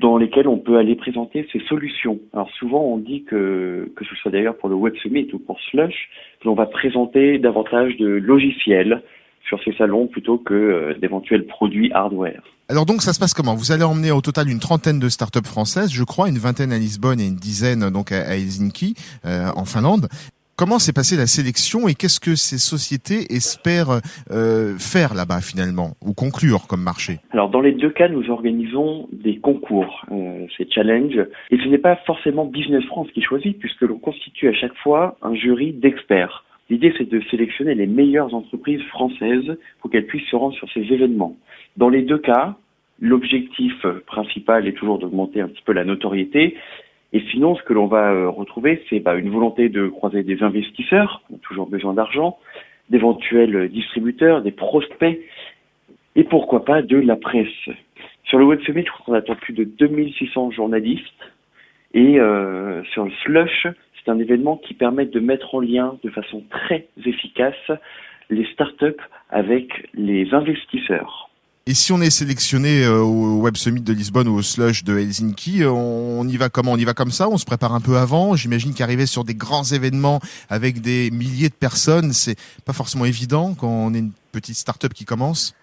dans 0.00 0.16
lesquels 0.16 0.48
on 0.48 0.58
peut 0.58 0.78
aller 0.78 0.94
présenter 0.94 1.46
ses 1.52 1.60
solutions. 1.68 2.18
Alors 2.32 2.50
souvent 2.58 2.82
on 2.82 2.98
dit 2.98 3.24
que, 3.24 3.90
que 3.96 4.04
ce 4.04 4.14
soit 4.16 4.30
d'ailleurs 4.30 4.56
pour 4.56 4.68
le 4.68 4.74
Web 4.74 4.94
Summit 4.96 5.28
ou 5.32 5.38
pour 5.38 5.60
Slush, 5.70 6.08
que 6.40 6.48
l'on 6.48 6.54
va 6.54 6.66
présenter 6.66 7.38
davantage 7.38 7.96
de 7.96 8.06
logiciels, 8.06 9.02
sur 9.46 9.62
ces 9.64 9.72
salons 9.72 10.06
plutôt 10.06 10.38
que 10.38 10.54
euh, 10.54 10.94
d'éventuels 11.00 11.46
produits 11.46 11.90
hardware. 11.92 12.42
Alors 12.68 12.86
donc 12.86 13.02
ça 13.02 13.12
se 13.12 13.20
passe 13.20 13.34
comment? 13.34 13.54
Vous 13.54 13.72
allez 13.72 13.84
emmener 13.84 14.12
au 14.12 14.20
total 14.20 14.48
une 14.48 14.60
trentaine 14.60 14.98
de 14.98 15.08
startups 15.08 15.46
françaises, 15.46 15.92
je 15.92 16.04
crois, 16.04 16.28
une 16.28 16.38
vingtaine 16.38 16.72
à 16.72 16.78
Lisbonne 16.78 17.20
et 17.20 17.26
une 17.26 17.36
dizaine 17.36 17.90
donc 17.90 18.12
à 18.12 18.34
Helsinki 18.36 18.94
euh, 19.26 19.48
en 19.56 19.64
Finlande. 19.64 20.08
Comment 20.54 20.78
s'est 20.78 20.92
passée 20.92 21.16
la 21.16 21.26
sélection 21.26 21.88
et 21.88 21.94
qu'est-ce 21.94 22.20
que 22.20 22.36
ces 22.36 22.58
sociétés 22.58 23.34
espèrent 23.34 24.00
euh, 24.30 24.76
faire 24.78 25.14
là-bas 25.14 25.40
finalement? 25.40 25.92
Ou 26.04 26.12
conclure 26.12 26.66
comme 26.68 26.82
marché? 26.82 27.18
Alors 27.32 27.48
dans 27.48 27.60
les 27.60 27.72
deux 27.72 27.90
cas, 27.90 28.08
nous 28.08 28.30
organisons 28.30 29.08
des 29.12 29.38
concours, 29.38 30.04
euh, 30.12 30.46
ces 30.56 30.68
challenges, 30.70 31.18
et 31.50 31.56
ce 31.56 31.68
n'est 31.68 31.78
pas 31.78 31.96
forcément 32.06 32.44
Business 32.44 32.84
France 32.84 33.08
qui 33.14 33.22
choisit 33.22 33.58
puisque 33.58 33.80
l'on 33.80 33.98
constitue 33.98 34.48
à 34.48 34.52
chaque 34.52 34.76
fois 34.82 35.16
un 35.22 35.34
jury 35.34 35.72
d'experts. 35.72 36.44
L'idée, 36.72 36.94
c'est 36.96 37.06
de 37.06 37.20
sélectionner 37.30 37.74
les 37.74 37.86
meilleures 37.86 38.32
entreprises 38.32 38.80
françaises 38.84 39.58
pour 39.78 39.90
qu'elles 39.90 40.06
puissent 40.06 40.30
se 40.30 40.36
rendre 40.36 40.54
sur 40.54 40.72
ces 40.72 40.80
événements. 40.80 41.36
Dans 41.76 41.90
les 41.90 42.00
deux 42.00 42.16
cas, 42.16 42.56
l'objectif 42.98 43.74
principal 44.06 44.66
est 44.66 44.72
toujours 44.72 44.98
d'augmenter 44.98 45.42
un 45.42 45.48
petit 45.48 45.60
peu 45.60 45.74
la 45.74 45.84
notoriété. 45.84 46.56
Et 47.12 47.20
sinon, 47.30 47.56
ce 47.56 47.62
que 47.62 47.74
l'on 47.74 47.88
va 47.88 48.12
euh, 48.12 48.30
retrouver, 48.30 48.82
c'est 48.88 49.00
bah, 49.00 49.16
une 49.16 49.28
volonté 49.28 49.68
de 49.68 49.88
croiser 49.88 50.22
des 50.22 50.42
investisseurs, 50.42 51.20
qui 51.26 51.34
ont 51.34 51.40
toujours 51.42 51.68
besoin 51.68 51.92
d'argent, 51.92 52.38
d'éventuels 52.88 53.68
distributeurs, 53.68 54.40
des 54.40 54.50
prospects, 54.50 55.20
et 56.16 56.24
pourquoi 56.24 56.64
pas 56.64 56.80
de 56.80 56.96
la 56.96 57.16
presse. 57.16 57.68
Sur 58.24 58.38
le 58.38 58.46
Web 58.46 58.62
Summit, 58.62 58.84
je 58.86 58.92
crois 58.92 59.04
qu'on 59.04 59.12
attend 59.12 59.34
plus 59.34 59.52
de 59.52 59.64
2600 59.64 60.52
journalistes. 60.52 61.04
Et 61.92 62.18
euh, 62.18 62.82
sur 62.84 63.04
le 63.04 63.10
Slush, 63.24 63.66
c'est 64.04 64.10
un 64.10 64.18
événement 64.18 64.56
qui 64.56 64.74
permet 64.74 65.06
de 65.06 65.20
mettre 65.20 65.54
en 65.54 65.60
lien 65.60 65.96
de 66.02 66.10
façon 66.10 66.42
très 66.50 66.88
efficace 67.04 67.54
les 68.30 68.46
startups 68.52 69.00
avec 69.30 69.88
les 69.94 70.32
investisseurs. 70.32 71.28
Et 71.64 71.74
si 71.74 71.92
on 71.92 72.00
est 72.00 72.10
sélectionné 72.10 72.84
euh, 72.84 73.02
au 73.02 73.40
Web 73.40 73.54
Summit 73.54 73.82
de 73.82 73.92
Lisbonne 73.92 74.26
ou 74.26 74.34
au 74.34 74.42
Slush 74.42 74.82
de 74.82 74.98
Helsinki, 74.98 75.62
euh, 75.62 75.70
on 75.70 76.26
y 76.26 76.36
va 76.36 76.48
comment? 76.48 76.72
On 76.72 76.76
y 76.76 76.84
va 76.84 76.92
comme 76.92 77.12
ça? 77.12 77.28
On 77.28 77.36
se 77.36 77.44
prépare 77.44 77.72
un 77.72 77.80
peu 77.80 77.96
avant? 77.98 78.34
J'imagine 78.34 78.74
qu'arriver 78.74 79.06
sur 79.06 79.22
des 79.22 79.36
grands 79.36 79.62
événements 79.62 80.18
avec 80.50 80.80
des 80.80 81.12
milliers 81.12 81.50
de 81.50 81.54
personnes, 81.54 82.10
c'est 82.10 82.34
pas 82.66 82.72
forcément 82.72 83.04
évident 83.04 83.54
quand 83.54 83.68
on 83.68 83.94
est 83.94 84.00
une 84.00 84.10
petite 84.32 84.56
start-up 84.56 84.92
qui 84.92 85.04
commence? 85.04 85.54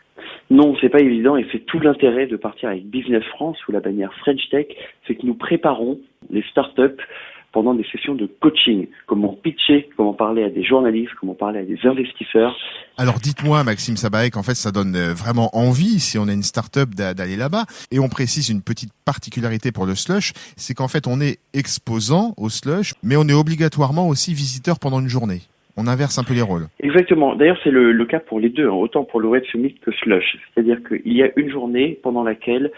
Non, 0.50 0.74
c'est 0.79 0.89
pas 0.89 1.01
évident 1.01 1.36
et 1.36 1.46
c'est 1.51 1.65
tout 1.65 1.79
l'intérêt 1.79 2.27
de 2.27 2.38
partir 2.38 2.69
avec 2.69 2.86
Business 2.86 3.24
France 3.25 3.58
ou 3.67 3.74
la 3.74 3.81
bannière 3.81 4.13
French 4.19 4.50
Tech, 4.50 4.67
c'est 5.05 5.15
que 5.15 5.25
nous 5.25 5.36
préparons 5.36 6.00
les 6.31 6.43
startups 6.50 7.03
pendant 7.51 7.74
des 7.74 7.86
sessions 7.91 8.15
de 8.15 8.29
coaching, 8.39 8.88
comment 9.08 9.34
pitcher, 9.34 9.89
comment 9.98 10.13
parler 10.13 10.44
à 10.44 10.50
des 10.50 10.63
journalistes, 10.63 11.12
comment 11.20 11.34
parler 11.34 11.60
à 11.60 11.63
des 11.63 11.79
investisseurs. 11.84 12.56
Alors 12.98 13.20
dites-moi, 13.20 13.63
Maxime 13.63 13.98
Sabaek, 13.98 14.38
en 14.38 14.44
fait, 14.44 14.56
ça 14.56 14.72
donne 14.72 14.96
euh, 14.96 15.13
vraiment 15.13 15.50
envie, 15.53 16.00
si 16.00 16.18
on 16.18 16.27
a 16.27 16.34
une 16.34 16.44
start-up, 16.44 16.89
d'aller 16.89 17.38
là-bas. 17.38 17.65
Et 17.91 18.00
on 18.00 18.10
précise 18.10 18.50
une 18.50 18.62
petite 18.62 18.91
particularité 19.06 19.72
pour 19.72 19.86
le 19.86 19.96
slush, 19.96 20.34
c'est 20.58 20.74
qu'en 20.74 20.88
fait, 20.88 21.08
on 21.08 21.22
est 21.22 21.39
exposant 21.53 22.34
au 22.38 22.50
slush, 22.50 22.94
mais 23.03 23.15
on 23.15 23.27
est 23.27 23.34
obligatoirement 23.34 24.08
aussi 24.08 24.34
visiteur 24.34 24.79
pendant 24.79 25.00
une 25.00 25.08
journée. 25.08 25.41
On 25.77 25.88
inverse 25.88 26.20
un 26.20 26.24
peu 26.24 26.34
les 26.34 26.41
rôles. 26.41 26.68
Exactement. 26.82 27.36
D'ailleurs, 27.36 27.58
c'est 27.63 27.72
le, 27.72 27.94
le, 27.94 28.06
cas 28.06 28.20
pour 28.20 28.39
les 28.39 28.50
deux, 28.50 28.68
hein. 28.68 28.74
autant 28.74 29.06
pour 29.06 29.22
le 29.22 29.29
Web 29.29 29.44
Summit 29.46 29.75
que 29.75 29.91
Slush. 29.91 30.38
C'est-à-dire 30.53 30.79
qu'il 30.88 31.13
y 31.13 31.24
a 31.24 31.29
une 31.38 31.50
journée 31.50 31.98
pendant 32.03 32.24
laquelle 32.24 32.72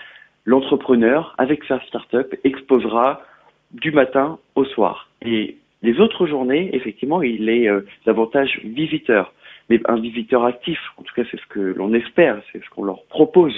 l'entrepreneur, 0.46 1.34
avec 1.38 1.64
sa 1.64 1.80
start-up, 1.88 2.34
exposera 2.44 3.22
du 3.74 3.92
matin 3.92 4.40
au 4.56 4.66
soir. 4.66 5.10
Et 5.22 5.58
les 5.82 6.00
autres 6.00 6.28
journées, 6.28 6.70
effectivement, 6.74 7.22
il 7.22 7.50
est 7.50 7.68
euh, 7.68 7.82
davantage 8.06 8.60
visiteur, 8.64 9.34
mais 9.70 9.80
un 9.86 10.00
visiteur 10.00 10.46
actif. 10.46 10.80
En 10.98 11.04
tout 11.04 11.14
cas, 11.16 11.24
c'est 11.32 11.40
ce 11.40 11.48
que 11.48 11.60
l'on 11.60 11.94
espère, 11.94 12.42
c'est 12.52 12.64
ce 12.64 12.70
qu'on 12.70 12.84
leur 12.84 13.04
propose. 13.06 13.54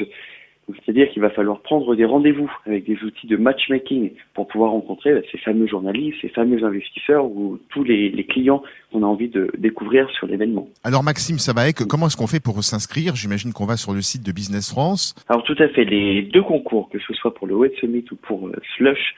C'est-à-dire 0.85 1.09
qu'il 1.09 1.21
va 1.21 1.29
falloir 1.29 1.59
prendre 1.59 1.93
des 1.93 2.05
rendez-vous 2.05 2.49
avec 2.65 2.85
des 2.85 2.97
outils 3.03 3.27
de 3.27 3.35
matchmaking 3.35 4.11
pour 4.33 4.47
pouvoir 4.47 4.71
rencontrer 4.71 5.13
bah, 5.13 5.19
ces 5.29 5.37
fameux 5.37 5.67
journalistes, 5.67 6.19
ces 6.21 6.29
fameux 6.29 6.63
investisseurs 6.63 7.25
ou 7.25 7.59
tous 7.69 7.83
les, 7.83 8.09
les 8.09 8.23
clients 8.23 8.63
qu'on 8.89 9.03
a 9.03 9.05
envie 9.05 9.27
de 9.27 9.51
découvrir 9.57 10.09
sur 10.11 10.25
l'événement. 10.25 10.69
Alors 10.85 11.03
Maxime 11.03 11.37
Sabaek, 11.37 11.85
comment 11.89 12.05
est-ce 12.05 12.15
qu'on 12.15 12.27
fait 12.27 12.39
pour 12.39 12.63
s'inscrire? 12.63 13.13
J'imagine 13.13 13.51
qu'on 13.51 13.65
va 13.65 13.75
sur 13.75 13.91
le 13.91 14.01
site 14.01 14.25
de 14.25 14.31
Business 14.31 14.71
France. 14.71 15.15
Alors 15.27 15.43
tout 15.43 15.57
à 15.59 15.67
fait, 15.67 15.83
les 15.83 16.21
deux 16.21 16.43
concours, 16.43 16.89
que 16.89 16.99
ce 16.99 17.13
soit 17.13 17.33
pour 17.33 17.45
le 17.45 17.55
Web 17.55 17.73
Summit 17.81 18.05
ou 18.13 18.15
pour 18.15 18.47
euh, 18.47 18.53
Slush, 18.77 19.15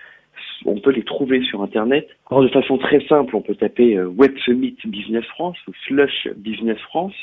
on 0.66 0.80
peut 0.80 0.92
les 0.92 1.04
trouver 1.04 1.44
sur 1.44 1.62
Internet. 1.62 2.08
Alors, 2.30 2.44
de 2.44 2.50
façon 2.50 2.78
très 2.78 3.04
simple, 3.08 3.36
on 3.36 3.42
peut 3.42 3.56
taper 3.56 3.98
euh, 3.98 4.08
Web 4.08 4.38
Summit 4.46 4.78
Business 4.86 5.26
France 5.26 5.58
ou 5.68 5.72
Slush 5.86 6.30
Business 6.38 6.80
France. 6.90 7.14